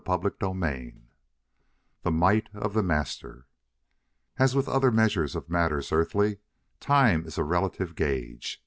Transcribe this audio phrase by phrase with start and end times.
[0.03, 0.95] CHAPTER XXIII
[2.01, 3.45] The Might of the "Master"
[4.37, 6.37] As with other measures of matters earthly,
[6.79, 8.59] time is a relative gauge.